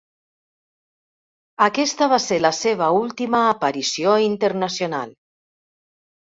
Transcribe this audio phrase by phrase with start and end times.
[1.65, 5.15] Aquesta va ser la seva última aparició internacional.